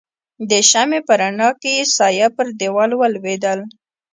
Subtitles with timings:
[0.49, 3.59] د شمعې په رڼا کې يې سایه پر دیوال ولوېدل.